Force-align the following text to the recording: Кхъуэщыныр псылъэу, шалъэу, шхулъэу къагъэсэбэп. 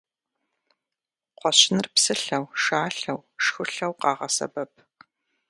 Кхъуэщыныр 1.35 1.87
псылъэу, 1.93 2.45
шалъэу, 2.61 3.19
шхулъэу 3.43 3.93
къагъэсэбэп. 3.99 4.73